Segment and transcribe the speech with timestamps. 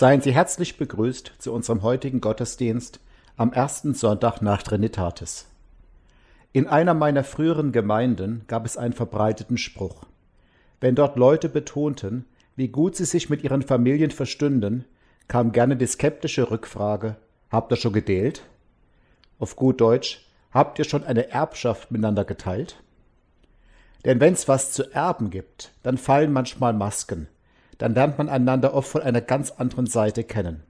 [0.00, 3.00] Seien Sie herzlich begrüßt zu unserem heutigen Gottesdienst
[3.36, 5.46] am ersten Sonntag nach Trinitatis.
[6.54, 10.04] In einer meiner früheren Gemeinden gab es einen verbreiteten Spruch.
[10.80, 12.24] Wenn dort Leute betonten,
[12.56, 14.86] wie gut sie sich mit ihren Familien verstünden,
[15.28, 17.16] kam gerne die skeptische Rückfrage,
[17.50, 18.40] habt ihr schon gedealt?
[19.38, 22.82] Auf gut Deutsch, habt ihr schon eine Erbschaft miteinander geteilt?
[24.06, 27.28] Denn wenn's was zu erben gibt, dann fallen manchmal Masken,
[27.80, 30.62] dann lernt man einander oft von einer ganz anderen Seite kennen.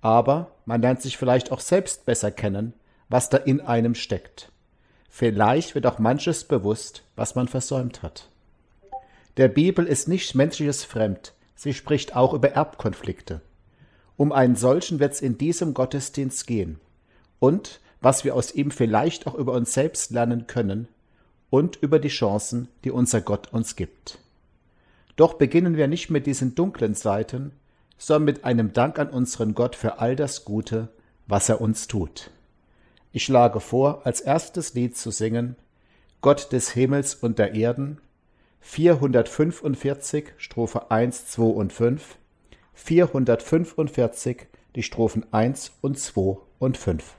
[0.00, 2.74] Aber man lernt sich vielleicht auch selbst besser kennen,
[3.08, 4.50] was da in einem steckt.
[5.08, 8.28] Vielleicht wird auch manches bewusst, was man versäumt hat.
[9.36, 13.40] Der Bibel ist nicht menschliches fremd, sie spricht auch über Erbkonflikte.
[14.16, 16.80] Um einen solchen wird's in diesem Gottesdienst gehen.
[17.38, 20.88] Und was wir aus ihm vielleicht auch über uns selbst lernen können
[21.50, 24.18] und über die Chancen, die unser Gott uns gibt.
[25.16, 27.52] Doch beginnen wir nicht mit diesen dunklen Seiten,
[27.98, 30.88] sondern mit einem Dank an unseren Gott für all das Gute,
[31.26, 32.30] was er uns tut.
[33.12, 35.56] Ich schlage vor, als erstes Lied zu singen
[36.20, 37.98] Gott des Himmels und der Erden,
[38.60, 42.16] 445, Strophe 1, 2 und 5,
[42.74, 47.14] 445, die Strophen 1 und 2 und 5.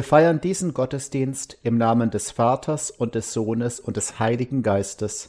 [0.00, 5.28] Wir feiern diesen Gottesdienst im Namen des Vaters und des Sohnes und des Heiligen Geistes.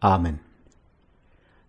[0.00, 0.38] Amen.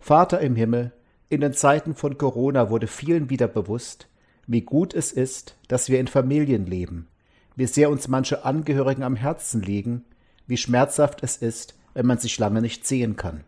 [0.02, 0.92] Vater im Himmel,
[1.30, 4.10] in den Zeiten von Corona wurde vielen wieder bewusst,
[4.46, 7.08] wie gut es ist, dass wir in Familien leben,
[7.56, 10.04] wie sehr uns manche Angehörigen am Herzen liegen,
[10.48, 13.46] wie schmerzhaft es ist, wenn man sich lange nicht sehen kann.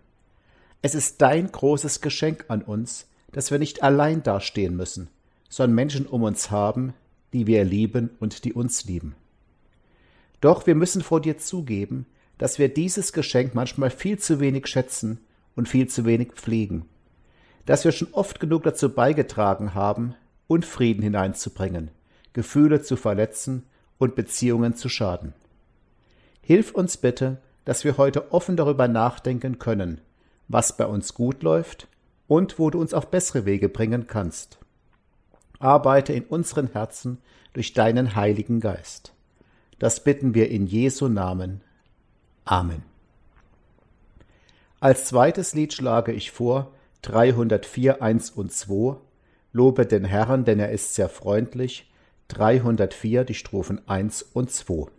[0.82, 5.10] Es ist dein großes Geschenk an uns, dass wir nicht allein dastehen müssen,
[5.50, 6.94] sondern Menschen um uns haben,
[7.34, 9.16] die wir lieben und die uns lieben.
[10.42, 12.06] Doch wir müssen vor dir zugeben,
[12.38, 15.20] dass wir dieses Geschenk manchmal viel zu wenig schätzen
[15.56, 16.86] und viel zu wenig pflegen,
[17.66, 20.16] dass wir schon oft genug dazu beigetragen haben,
[20.48, 21.92] Unfrieden hineinzubringen,
[22.34, 23.64] Gefühle zu verletzen
[23.98, 25.34] und Beziehungen zu schaden.
[26.42, 30.02] Hilf uns bitte, dass wir heute offen darüber nachdenken können,
[30.48, 31.88] was bei uns gut läuft
[32.28, 34.60] und wo du uns auf bessere Wege bringen kannst
[35.60, 37.20] arbeite in unseren Herzen
[37.54, 39.14] durch deinen Heiligen Geist.
[39.78, 41.62] Das bitten wir in Jesu Namen.
[42.46, 42.84] Amen.
[44.80, 46.72] Als zweites Lied schlage ich vor
[47.02, 48.98] 304 1 und 2
[49.52, 51.92] Lobe den Herrn, denn er ist sehr freundlich
[52.30, 54.92] 304 die Strophen 1 und 2.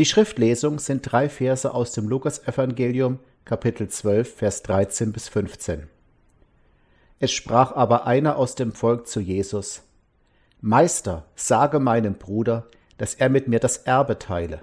[0.00, 5.88] Die Schriftlesung sind drei Verse aus dem Lukasevangelium, Kapitel 12, Vers 13 bis 15.
[7.18, 9.82] Es sprach aber einer aus dem Volk zu Jesus,
[10.62, 12.66] Meister, sage meinem Bruder,
[12.96, 14.62] dass er mit mir das Erbe teile.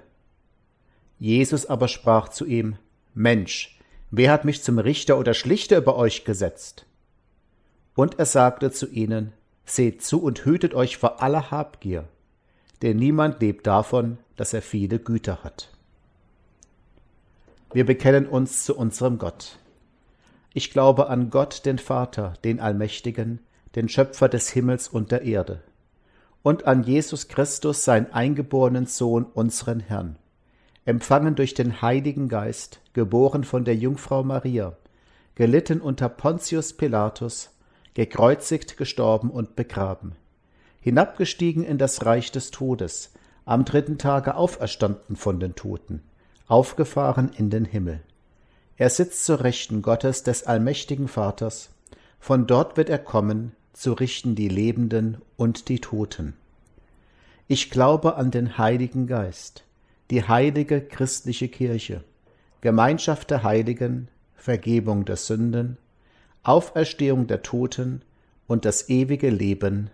[1.20, 2.74] Jesus aber sprach zu ihm,
[3.14, 3.78] Mensch,
[4.10, 6.84] wer hat mich zum Richter oder Schlichter über euch gesetzt?
[7.94, 9.32] Und er sagte zu ihnen,
[9.64, 12.08] Seht zu und hütet euch vor aller Habgier,
[12.82, 15.70] denn niemand lebt davon, dass er viele Güter hat.
[17.72, 19.58] Wir bekennen uns zu unserem Gott.
[20.54, 23.40] Ich glaube an Gott, den Vater, den Allmächtigen,
[23.74, 25.62] den Schöpfer des Himmels und der Erde,
[26.42, 30.16] und an Jesus Christus, sein eingeborenen Sohn, unseren Herrn,
[30.84, 34.76] empfangen durch den Heiligen Geist, geboren von der Jungfrau Maria,
[35.34, 37.50] gelitten unter Pontius Pilatus,
[37.92, 40.12] gekreuzigt, gestorben und begraben,
[40.80, 43.12] hinabgestiegen in das Reich des Todes,
[43.44, 46.02] am dritten Tage auferstanden von den Toten,
[46.46, 48.00] aufgefahren in den Himmel.
[48.76, 51.70] Er sitzt zur Rechten Gottes des allmächtigen Vaters,
[52.20, 56.34] von dort wird er kommen, zu richten die Lebenden und die Toten.
[57.46, 59.64] Ich glaube an den Heiligen Geist,
[60.10, 62.04] die heilige christliche Kirche,
[62.60, 65.78] Gemeinschaft der Heiligen, Vergebung der Sünden,
[66.42, 68.02] Auferstehung der Toten
[68.46, 69.90] und das ewige Leben.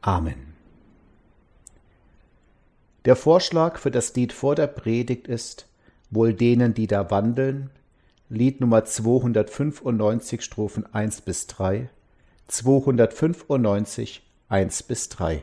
[0.00, 0.54] Amen.
[3.04, 5.68] Der Vorschlag für das Lied vor der Predigt ist
[6.10, 7.70] Wohl denen, die da wandeln,
[8.30, 11.90] Lied Nummer 295 Strophen 1 bis 3,
[12.46, 15.42] 295 1 bis 3.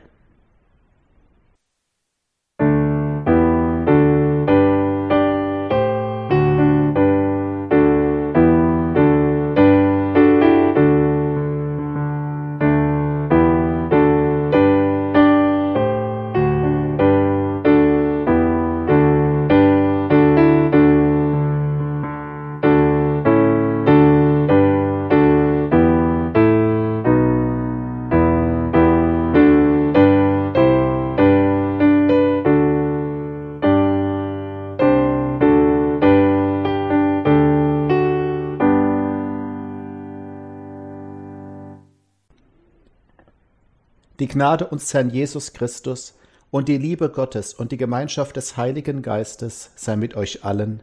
[44.36, 46.13] Gnade uns Herrn Jesus Christus
[46.51, 50.82] und die Liebe Gottes und die Gemeinschaft des Heiligen Geistes sei mit euch allen.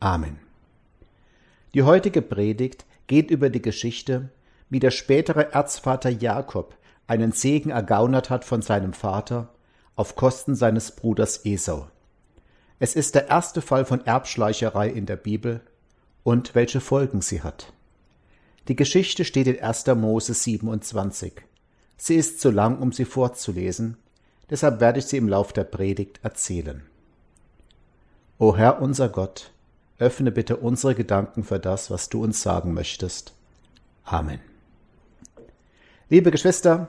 [0.00, 0.38] Amen.
[1.74, 4.30] Die heutige Predigt geht über die Geschichte,
[4.70, 6.74] wie der spätere Erzvater Jakob
[7.06, 9.50] einen Segen ergaunert hat von seinem Vater
[9.94, 11.88] auf Kosten seines Bruders Esau.
[12.78, 15.60] Es ist der erste Fall von Erbschleicherei in der Bibel
[16.22, 17.74] und welche Folgen sie hat.
[18.68, 19.84] Die Geschichte steht in 1.
[19.88, 21.42] Mose 27.
[21.96, 23.96] Sie ist zu lang, um sie vorzulesen,
[24.50, 26.82] deshalb werde ich sie im Lauf der Predigt erzählen.
[28.38, 29.50] O Herr unser Gott,
[29.98, 33.32] öffne bitte unsere Gedanken für das, was du uns sagen möchtest.
[34.04, 34.40] Amen.
[36.10, 36.88] Liebe Geschwister,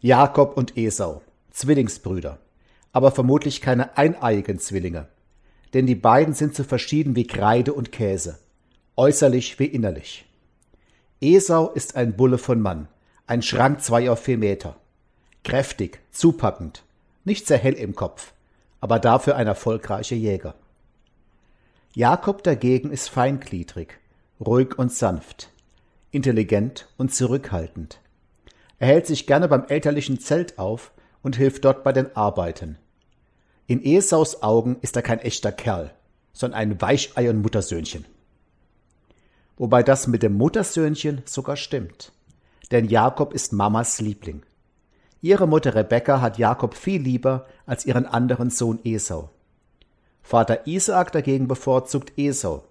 [0.00, 2.38] Jakob und Esau, Zwillingsbrüder,
[2.92, 5.06] aber vermutlich keine eineiigen Zwillinge,
[5.74, 8.38] denn die beiden sind so verschieden wie Kreide und Käse,
[8.96, 10.26] äußerlich wie innerlich.
[11.20, 12.88] Esau ist ein Bulle von Mann,
[13.30, 14.74] ein Schrank zwei auf vier Meter.
[15.44, 16.82] Kräftig, zupackend,
[17.24, 18.32] nicht sehr hell im Kopf,
[18.80, 20.56] aber dafür ein erfolgreicher Jäger.
[21.94, 24.00] Jakob dagegen ist feingliedrig,
[24.44, 25.50] ruhig und sanft,
[26.10, 28.00] intelligent und zurückhaltend.
[28.80, 30.90] Er hält sich gerne beim elterlichen Zelt auf
[31.22, 32.78] und hilft dort bei den Arbeiten.
[33.68, 35.94] In Esaus Augen ist er kein echter Kerl,
[36.32, 38.06] sondern ein Weichei und Muttersöhnchen.
[39.56, 42.10] Wobei das mit dem Muttersöhnchen sogar stimmt
[42.70, 44.42] denn Jakob ist Mamas Liebling.
[45.22, 49.30] Ihre Mutter Rebekka hat Jakob viel lieber als ihren anderen Sohn Esau.
[50.22, 52.64] Vater Isaak dagegen bevorzugt Esau,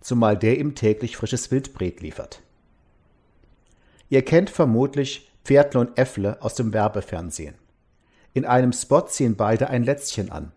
[0.00, 2.42] zumal der ihm täglich frisches Wildbret liefert.
[4.08, 7.54] Ihr kennt vermutlich Pferdle und Äffle aus dem Werbefernsehen.
[8.34, 10.52] In einem Spot ziehen beide ein Lätzchen an.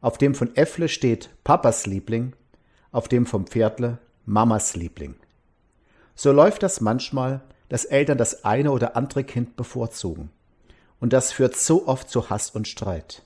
[0.00, 2.32] Auf dem von Äffle steht Papas Liebling,
[2.90, 5.14] auf dem vom Pferdle Mamas Liebling.
[6.14, 10.30] So läuft das manchmal, dass Eltern das eine oder andere Kind bevorzugen.
[10.98, 13.22] Und das führt so oft zu Hass und Streit.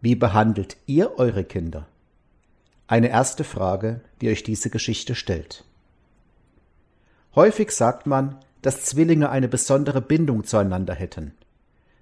[0.00, 1.88] Wie behandelt ihr eure Kinder?
[2.86, 5.64] Eine erste Frage, die euch diese Geschichte stellt.
[7.34, 11.32] Häufig sagt man, dass Zwillinge eine besondere Bindung zueinander hätten.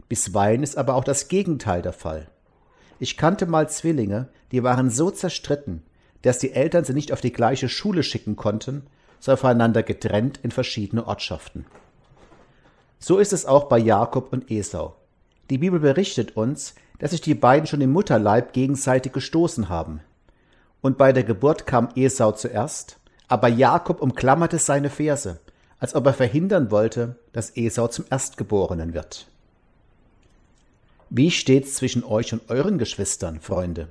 [0.08, 2.26] Bisweilen ist aber auch das Gegenteil der Fall.
[2.99, 5.84] Ich kannte mal Zwillinge, die waren so zerstritten,
[6.22, 8.82] dass die Eltern sie nicht auf die gleiche Schule schicken konnten
[9.20, 11.66] sei voneinander getrennt in verschiedene Ortschaften.
[12.98, 14.96] So ist es auch bei Jakob und Esau.
[15.48, 20.00] Die Bibel berichtet uns, dass sich die beiden schon im Mutterleib gegenseitig gestoßen haben.
[20.82, 22.98] Und bei der Geburt kam Esau zuerst,
[23.28, 25.40] aber Jakob umklammerte seine Ferse,
[25.78, 29.26] als ob er verhindern wollte, dass Esau zum Erstgeborenen wird.
[31.08, 33.88] Wie steht's zwischen euch und euren Geschwistern, Freunde?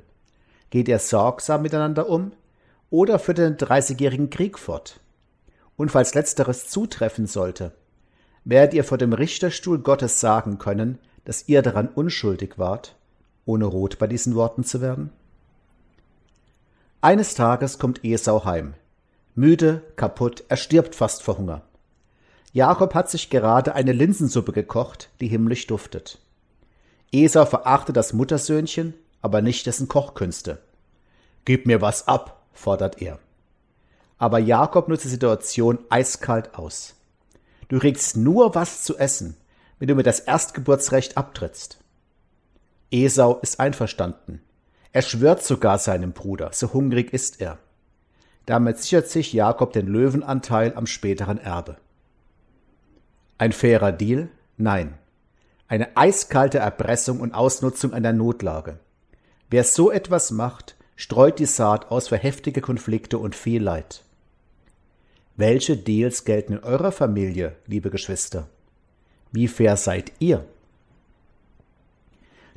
[0.69, 2.31] Geht ihr sorgsam miteinander um
[2.89, 4.99] oder führt ihr den Dreißigjährigen Krieg fort?
[5.79, 7.71] Und falls letzteres zutreffen sollte,
[8.43, 12.97] werdet ihr vor dem Richterstuhl Gottes sagen können, dass ihr daran unschuldig wart,
[13.45, 15.09] ohne rot bei diesen Worten zu werden?
[16.99, 18.73] Eines Tages kommt Esau heim.
[19.35, 21.61] Müde, kaputt, er stirbt fast vor Hunger.
[22.51, 26.19] Jakob hat sich gerade eine Linsensuppe gekocht, die himmlisch duftet.
[27.13, 30.59] Esau verachtet das Muttersöhnchen, aber nicht dessen Kochkünste.
[31.45, 33.17] Gib mir was ab, fordert er.
[34.19, 36.95] Aber Jakob nutzt die Situation eiskalt aus.
[37.69, 39.37] Du kriegst nur was zu essen,
[39.79, 41.79] wenn du mir das Erstgeburtsrecht abtrittst.
[42.91, 44.41] Esau ist einverstanden.
[44.91, 47.59] Er schwört sogar seinem Bruder, so hungrig ist er.
[48.45, 51.77] Damit sichert sich Jakob den Löwenanteil am späteren Erbe.
[53.37, 54.29] Ein fairer Deal?
[54.57, 54.95] Nein.
[55.67, 58.79] Eine eiskalte Erpressung und Ausnutzung einer Notlage.
[59.51, 64.03] Wer so etwas macht, streut die Saat aus für heftige Konflikte und viel Leid.
[65.39, 68.49] Welche Deals gelten in eurer Familie, liebe Geschwister?
[69.31, 70.43] Wie fair seid ihr?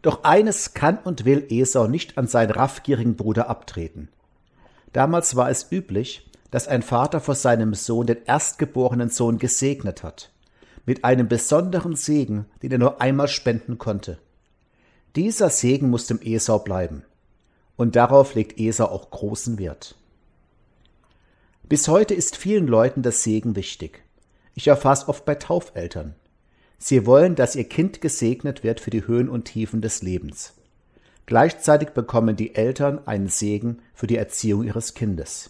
[0.02, 4.08] Doch eines kann und will Esau nicht an seinen raffgierigen Bruder abtreten.
[4.92, 10.32] Damals war es üblich, dass ein Vater vor seinem Sohn den erstgeborenen Sohn gesegnet hat,
[10.84, 14.18] mit einem besonderen Segen, den er nur einmal spenden konnte.
[15.14, 17.04] Dieser Segen muss dem Esau bleiben.
[17.76, 19.94] Und darauf legt Esau auch großen Wert.
[21.72, 24.04] Bis heute ist vielen Leuten das Segen wichtig.
[24.54, 26.14] Ich erfahre es oft bei Taufeltern.
[26.76, 30.52] Sie wollen, dass ihr Kind gesegnet wird für die Höhen und Tiefen des Lebens.
[31.24, 35.48] Gleichzeitig bekommen die Eltern einen Segen für die Erziehung ihres Kindes.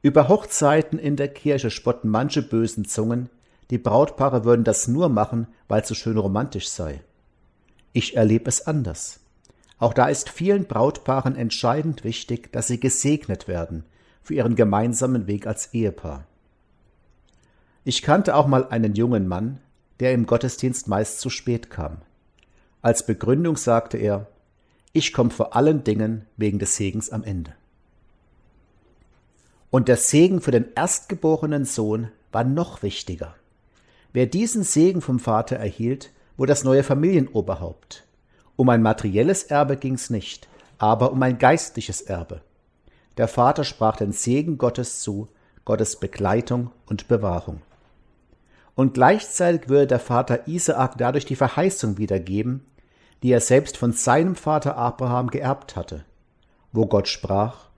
[0.00, 3.28] Über Hochzeiten in der Kirche spotten manche bösen Zungen,
[3.68, 7.02] die Brautpaare würden das nur machen, weil es so schön romantisch sei.
[7.92, 9.20] Ich erlebe es anders.
[9.76, 13.84] Auch da ist vielen Brautpaaren entscheidend wichtig, dass sie gesegnet werden
[14.22, 16.26] für ihren gemeinsamen Weg als Ehepaar.
[17.84, 19.58] Ich kannte auch mal einen jungen Mann,
[20.00, 21.98] der im Gottesdienst meist zu spät kam.
[22.80, 24.28] Als Begründung sagte er,
[24.92, 27.54] ich komme vor allen Dingen wegen des Segens am Ende.
[29.70, 33.34] Und der Segen für den erstgeborenen Sohn war noch wichtiger.
[34.12, 38.04] Wer diesen Segen vom Vater erhielt, wurde das neue Familienoberhaupt.
[38.56, 40.48] Um ein materielles Erbe ging's nicht,
[40.78, 42.42] aber um ein geistliches Erbe.
[43.16, 45.28] Der Vater sprach den Segen Gottes zu,
[45.64, 47.60] Gottes Begleitung und Bewahrung.
[48.74, 52.64] Und gleichzeitig würde der Vater Isaak dadurch die Verheißung wiedergeben,
[53.22, 56.04] die er selbst von seinem Vater Abraham geerbt hatte,
[56.72, 57.68] wo Gott sprach,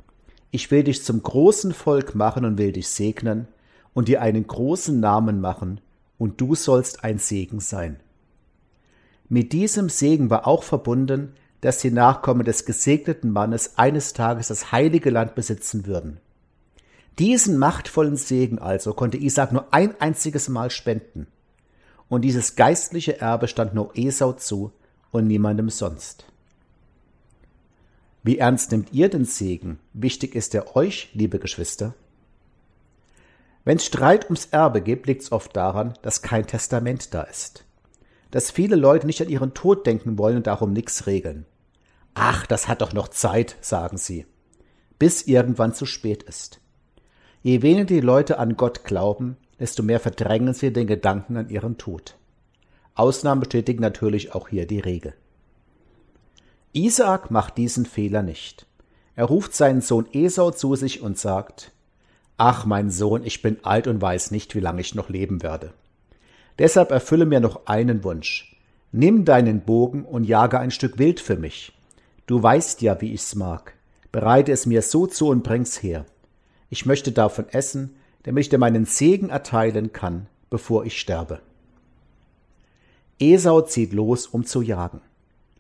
[0.51, 3.49] ich will dich zum großen Volk machen und will dich segnen
[3.93, 5.81] und dir einen großen Namen machen,
[6.17, 7.99] und du sollst ein Segen sein.
[9.29, 14.71] Mit diesem Segen war auch verbunden, dass die Nachkommen des gesegneten Mannes eines Tages das
[14.71, 16.19] heilige Land besitzen würden.
[17.19, 21.27] Diesen machtvollen Segen also konnte Isaac nur ein einziges Mal spenden.
[22.11, 24.73] Und dieses geistliche Erbe stand nur Esau zu,
[25.11, 26.27] und niemandem sonst.
[28.23, 29.79] Wie ernst nimmt ihr den Segen?
[29.95, 31.95] Wichtig ist er euch, liebe Geschwister?
[33.65, 37.65] Wenn es Streit ums Erbe gibt, liegt es oft daran, dass kein Testament da ist.
[38.33, 41.47] Dass viele Leute nicht an ihren Tod denken wollen und darum nichts regeln.
[42.15, 44.27] Ach, das hat doch noch Zeit, sagen sie.
[44.99, 46.61] Bis irgendwann zu spät ist.
[47.43, 51.77] Je weniger die Leute an Gott glauben, desto mehr verdrängen sie den Gedanken an ihren
[51.77, 52.17] Tod.
[52.95, 55.15] Ausnahmen bestätigen natürlich auch hier die Regel.
[56.73, 58.67] Isaak macht diesen Fehler nicht.
[59.17, 61.73] Er ruft seinen Sohn Esau zu sich und sagt,
[62.37, 65.73] Ach, mein Sohn, ich bin alt und weiß nicht, wie lange ich noch leben werde.
[66.59, 68.57] Deshalb erfülle mir noch einen Wunsch.
[68.91, 71.73] Nimm deinen Bogen und jage ein Stück Wild für mich.
[72.27, 73.75] Du weißt ja, wie ich's mag.
[74.13, 76.07] Bereite es mir so zu und bring's her.
[76.71, 81.41] Ich möchte davon essen, damit ich dir meinen Segen erteilen kann, bevor ich sterbe.
[83.19, 85.01] Esau zieht los, um zu jagen.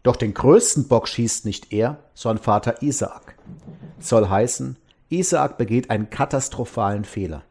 [0.03, 3.37] Doch den größten Bock schießt nicht er, sondern Vater Isaak.
[3.99, 4.77] Soll heißen,
[5.09, 7.43] Isaak begeht einen katastrophalen Fehler.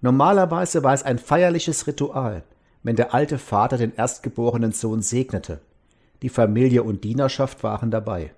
[0.00, 2.44] Normalerweise war es ein feierliches Ritual,
[2.82, 5.60] wenn der alte Vater den erstgeborenen Sohn segnete.
[6.22, 8.32] Die Familie und Dienerschaft waren dabei.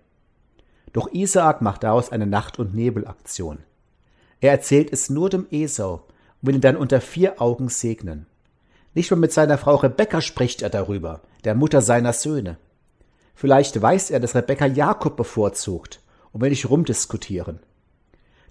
[0.93, 3.59] Doch Isaak macht daraus eine Nacht- und Nebelaktion.
[4.41, 8.27] Er erzählt es nur dem Esau und will ihn dann unter vier Augen segnen.
[8.95, 12.59] Nicht mal mit seiner Frau Rebekka spricht er darüber, der Mutter seiner Söhne.
[13.35, 16.01] Vielleicht weiß er, dass Rebekka Jakob bevorzugt
[16.33, 17.61] und will nicht rumdiskutieren.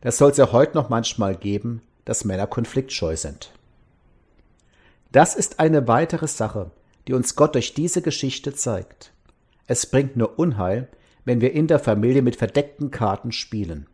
[0.01, 3.51] Das soll es ja heute noch manchmal geben, dass Männer konfliktscheu sind.
[5.11, 6.71] Das ist eine weitere Sache,
[7.07, 9.11] die uns Gott durch diese Geschichte zeigt.
[9.69, 10.88] Es bringt nur Unheil,
[11.25, 13.86] wenn wir in der Familie mit verdeckten Karten spielen.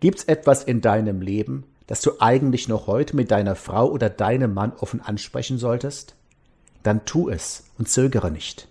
[0.00, 4.54] Gibt's etwas in deinem Leben, das du eigentlich noch heute mit deiner Frau oder deinem
[4.54, 6.16] Mann offen ansprechen solltest?
[6.82, 8.66] Dann tu es und zögere nicht.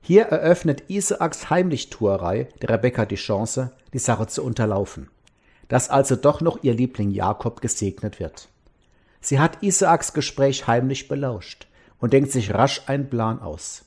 [0.00, 5.10] Hier eröffnet Isaaks Heimlichtuerei der Rebekka die Chance, die Sache zu unterlaufen,
[5.66, 8.48] dass also doch noch ihr Liebling Jakob gesegnet wird.
[9.20, 11.66] Sie hat Isaaks Gespräch heimlich belauscht
[11.98, 13.86] und denkt sich rasch einen Plan aus.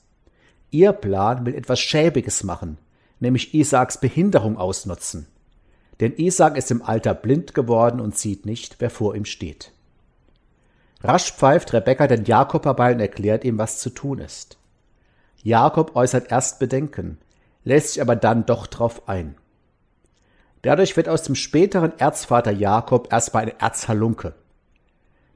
[0.73, 2.77] Ihr Plan will etwas Schäbiges machen,
[3.19, 5.27] nämlich Isaaks Behinderung ausnutzen
[5.99, 9.71] denn Isaac ist im Alter blind geworden und sieht nicht, wer vor ihm steht.
[11.01, 14.57] Rasch pfeift Rebekka den Jakob herbei und erklärt ihm, was zu tun ist.
[15.43, 17.17] Jakob äußert erst Bedenken,
[17.63, 19.35] lässt sich aber dann doch drauf ein.
[20.61, 24.33] Dadurch wird aus dem späteren Erzvater Jakob erstmal ein Erzhalunke.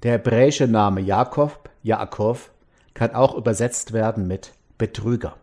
[0.03, 2.39] Der hebräische Name Jakob, Jakob,
[2.93, 5.37] kann auch übersetzt werden mit Betrüger.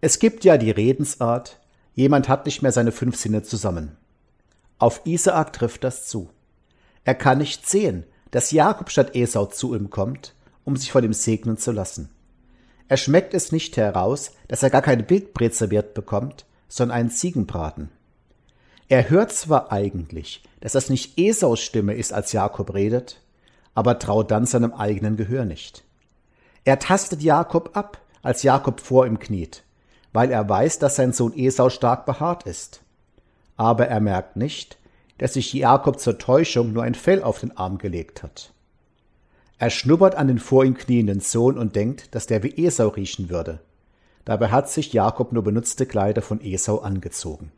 [0.00, 1.58] Es gibt ja die Redensart,
[1.94, 3.96] jemand hat nicht mehr seine fünf Sinne zusammen.
[4.78, 6.30] Auf Isaak trifft das zu.
[7.04, 11.12] Er kann nicht sehen, dass Jakob statt Esau zu ihm kommt, um sich von ihm
[11.12, 12.10] segnen zu lassen.
[12.88, 17.90] Er schmeckt es nicht heraus, dass er gar keine Wildbret serviert bekommt, sondern einen Ziegenbraten.
[18.88, 23.20] Er hört zwar eigentlich, dass das nicht Esaus Stimme ist, als Jakob redet,
[23.74, 25.84] aber traut dann seinem eigenen Gehör nicht.
[26.64, 29.64] Er tastet Jakob ab, als Jakob vor ihm kniet,
[30.12, 32.80] weil er weiß, dass sein Sohn Esau stark behaart ist.
[33.56, 34.78] Aber er merkt nicht,
[35.18, 38.52] dass sich Jakob zur Täuschung nur ein Fell auf den Arm gelegt hat.
[39.58, 43.28] Er schnuppert an den vor ihm knienden Sohn und denkt, dass der wie Esau riechen
[43.28, 43.60] würde.
[44.24, 47.52] Dabei hat sich Jakob nur benutzte Kleider von Esau angezogen.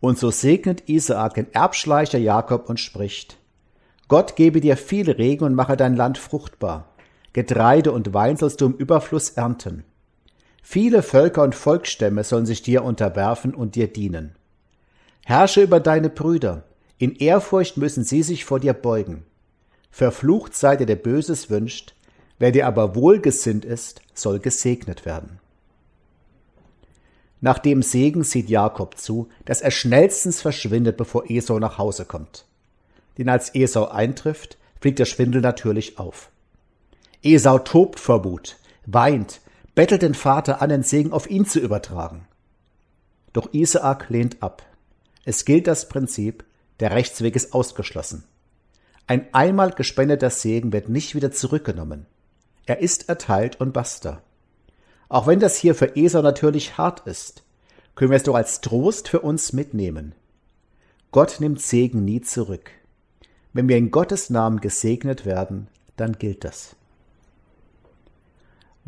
[0.00, 3.36] Und so segnet Isaak den Erbschleicher Jakob und spricht,
[4.06, 6.87] Gott gebe dir viel Regen und mache dein Land fruchtbar.
[7.32, 9.84] Getreide und Wein sollst du im Überfluss ernten.
[10.62, 14.34] Viele Völker und Volksstämme sollen sich dir unterwerfen und dir dienen.
[15.24, 16.64] Herrsche über deine Brüder,
[16.98, 19.24] in Ehrfurcht müssen sie sich vor dir beugen.
[19.90, 21.94] Verflucht sei der, der Böses wünscht,
[22.38, 25.38] wer dir aber wohlgesinnt ist, soll gesegnet werden.
[27.40, 32.46] Nach dem Segen sieht Jakob zu, dass er schnellstens verschwindet, bevor Esau nach Hause kommt.
[33.16, 36.30] Denn als Esau eintrifft, fliegt der Schwindel natürlich auf.
[37.22, 39.40] Esau tobt vor Wut, weint,
[39.74, 42.26] bettelt den Vater an, den Segen auf ihn zu übertragen.
[43.32, 44.64] Doch Isaak lehnt ab.
[45.24, 46.44] Es gilt das Prinzip,
[46.80, 48.24] der Rechtsweg ist ausgeschlossen.
[49.06, 52.06] Ein einmal gespendeter Segen wird nicht wieder zurückgenommen.
[52.66, 54.22] Er ist erteilt und basta.
[55.08, 57.42] Auch wenn das hier für Esau natürlich hart ist,
[57.94, 60.14] können wir es doch als Trost für uns mitnehmen.
[61.10, 62.70] Gott nimmt Segen nie zurück.
[63.52, 66.76] Wenn wir in Gottes Namen gesegnet werden, dann gilt das.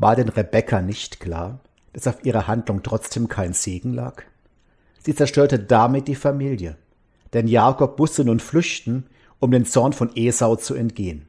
[0.01, 1.61] War denn Rebekka nicht klar,
[1.93, 4.23] dass auf ihrer Handlung trotzdem kein Segen lag?
[5.03, 6.79] Sie zerstörte damit die Familie,
[7.35, 9.05] denn Jakob musste nun flüchten,
[9.41, 11.29] um den Zorn von Esau zu entgehen.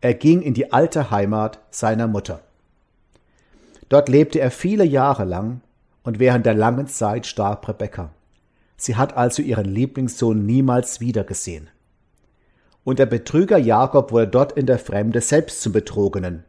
[0.00, 2.40] Er ging in die alte Heimat seiner Mutter.
[3.88, 5.60] Dort lebte er viele Jahre lang
[6.02, 8.10] und während der langen Zeit starb Rebekka.
[8.76, 11.70] Sie hat also ihren Lieblingssohn niemals wiedergesehen.
[12.82, 16.44] Und der Betrüger Jakob wurde dort in der Fremde selbst zum Betrogenen,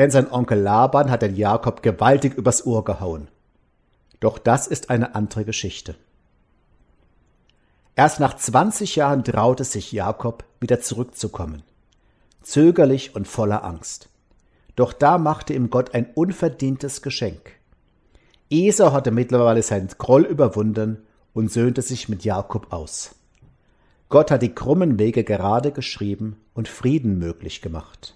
[0.00, 3.28] denn sein Onkel Laban hat den Jakob gewaltig übers Ohr gehauen.
[4.18, 5.94] Doch das ist eine andere Geschichte.
[7.96, 11.62] Erst nach 20 Jahren traute sich Jakob, wieder zurückzukommen.
[12.40, 14.08] Zögerlich und voller Angst.
[14.74, 17.52] Doch da machte ihm Gott ein unverdientes Geschenk.
[18.48, 23.16] Esau hatte mittlerweile seinen Groll überwunden und söhnte sich mit Jakob aus.
[24.08, 28.14] Gott hat die krummen Wege gerade geschrieben und Frieden möglich gemacht.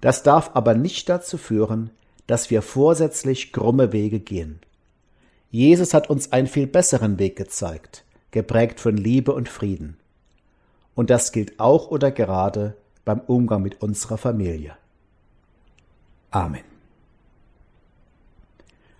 [0.00, 1.90] Das darf aber nicht dazu führen,
[2.26, 4.60] dass wir vorsätzlich krumme Wege gehen.
[5.50, 9.96] Jesus hat uns einen viel besseren Weg gezeigt, geprägt von Liebe und Frieden.
[10.94, 14.76] Und das gilt auch oder gerade beim Umgang mit unserer Familie.
[16.30, 16.62] Amen.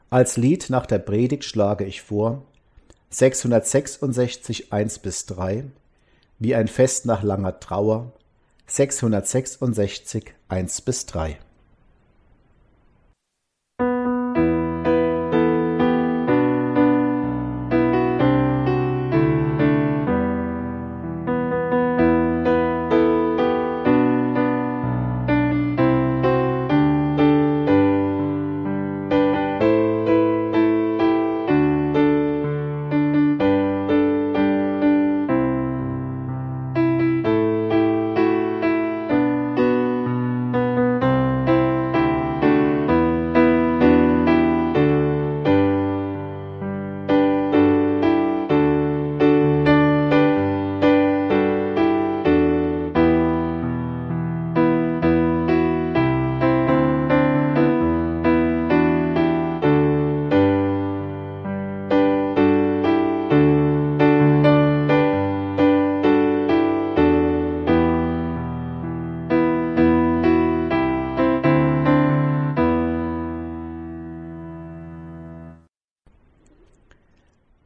[0.09, 2.43] Als Lied nach der Predigt schlage ich vor
[3.11, 5.65] 666 1 bis 3
[6.41, 8.13] wie ein Fest nach langer Trauer
[8.73, 11.39] 666 1 bis 3.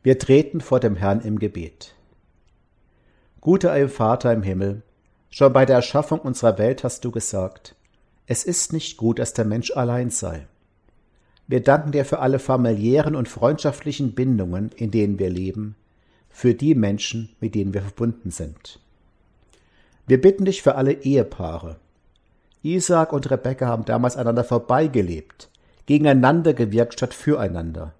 [0.05, 1.95] Wir treten vor dem Herrn im Gebet.
[3.40, 4.83] Guter Vater im Himmel,
[5.31, 7.75] schon bei der Erschaffung unserer Welt hast du gesagt,
[8.27, 10.47] es ist nicht gut, dass der Mensch allein sei.
[11.47, 15.75] Wir danken dir für alle familiären und freundschaftlichen Bindungen, in denen wir leben,
[16.29, 18.81] für die Menschen, mit denen wir verbunden sind.
[20.07, 21.77] Wir bitten dich für alle Ehepaare.
[22.62, 25.49] Isaac und Rebekka haben damals einander vorbeigelebt,
[25.87, 27.95] gegeneinander gewirkt statt füreinander.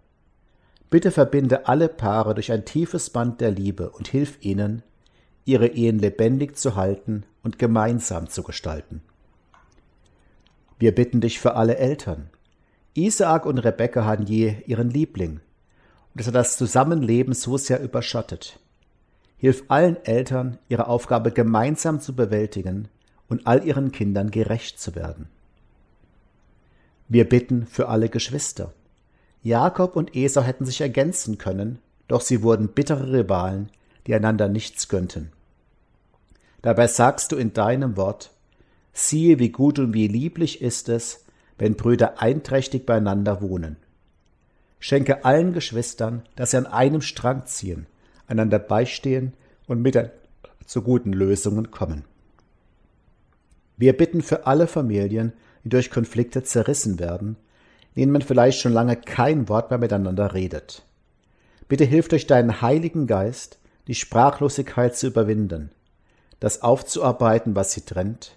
[0.94, 4.85] Bitte verbinde alle Paare durch ein tiefes Band der Liebe und hilf ihnen,
[5.44, 9.02] ihre Ehen lebendig zu halten und gemeinsam zu gestalten.
[10.78, 12.30] Wir bitten dich für alle Eltern.
[12.94, 15.40] Isaak und Rebekka hatten je ihren Liebling,
[16.14, 18.61] und es hat das Zusammenleben so sehr überschattet.
[19.37, 22.87] Hilf allen Eltern, ihre Aufgabe gemeinsam zu bewältigen
[23.28, 25.26] und all ihren Kindern gerecht zu werden.
[27.09, 28.72] Wir bitten für alle Geschwister.
[29.44, 31.78] Jakob und Esau hätten sich ergänzen können,
[32.09, 33.70] doch sie wurden bittere Rivalen,
[34.07, 35.30] die einander nichts gönnten.
[36.62, 38.30] Dabei sagst du in deinem Wort,
[38.94, 41.24] siehe, wie gut und wie lieblich ist es,
[41.59, 43.76] wenn Brüder einträchtig beieinander wohnen.
[44.80, 47.87] Schenke allen Geschwistern, dass sie an einem Strang ziehen,
[48.26, 49.35] einander beistehen
[49.66, 50.14] und miteinander
[50.64, 52.04] zu guten Lösungen kommen.
[53.76, 57.37] Wir bitten für alle Familien, die durch Konflikte zerrissen werden,
[57.96, 60.83] denen man vielleicht schon lange kein Wort mehr miteinander redet.
[61.68, 65.70] Bitte hilf durch deinen Heiligen Geist, die Sprachlosigkeit zu überwinden,
[66.40, 68.37] das aufzuarbeiten, was sie trennt,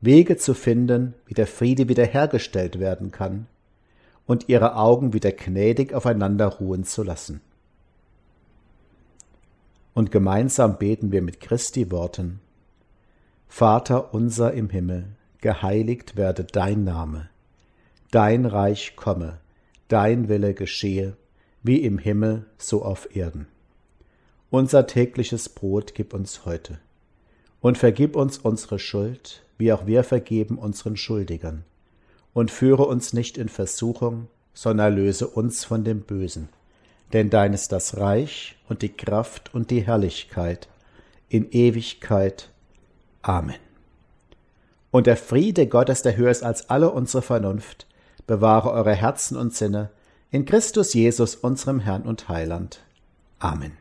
[0.00, 3.46] Wege zu finden, wie der Friede wiederhergestellt werden kann,
[4.26, 7.40] und ihre Augen wieder gnädig aufeinander ruhen zu lassen.
[9.94, 12.40] Und gemeinsam beten wir mit Christi Worten
[13.48, 15.06] Vater unser im Himmel,
[15.40, 17.28] geheiligt werde dein Name,
[18.14, 19.38] dein Reich komme,
[19.88, 21.16] dein Wille geschehe,
[21.64, 23.48] wie im Himmel so auf Erden.
[24.50, 26.78] Unser tägliches Brot gib uns heute,
[27.60, 31.64] und vergib uns unsere Schuld, wie auch wir vergeben unseren Schuldigern.
[32.32, 36.48] Und führe uns nicht in Versuchung, sondern löse uns von dem Bösen.
[37.12, 40.68] Denn dein ist das Reich und die Kraft und die Herrlichkeit
[41.28, 42.50] in Ewigkeit.
[43.22, 43.56] Amen.
[44.92, 47.88] Und der Friede Gottes, der höher ist als alle unsere Vernunft,
[48.26, 49.90] bewahre eure Herzen und Sinne
[50.30, 52.84] in Christus Jesus, unserem Herrn und Heiland.
[53.38, 53.76] Amen.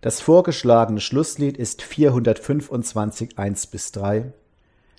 [0.00, 4.32] Das vorgeschlagene Schlusslied ist 425 1 bis 3.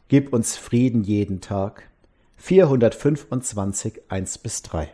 [0.07, 1.89] Gib uns Frieden jeden Tag.
[2.37, 4.89] 425 1 bis 3.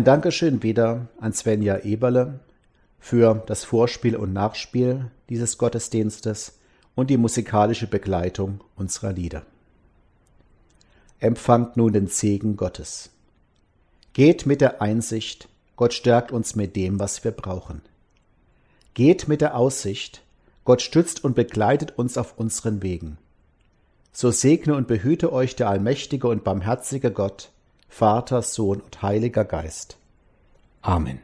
[0.00, 2.40] Ein Dankeschön wieder an Svenja Eberle
[3.00, 6.58] für das Vorspiel und Nachspiel dieses Gottesdienstes
[6.94, 9.42] und die musikalische Begleitung unserer Lieder.
[11.18, 13.10] Empfangt nun den Segen Gottes.
[14.14, 17.82] Geht mit der Einsicht, Gott stärkt uns mit dem, was wir brauchen.
[18.94, 20.22] Geht mit der Aussicht,
[20.64, 23.18] Gott stützt und begleitet uns auf unseren Wegen.
[24.12, 27.50] So segne und behüte euch der allmächtige und barmherzige Gott,
[27.90, 29.98] Vater, Sohn und Heiliger Geist.
[30.80, 31.20] Amen.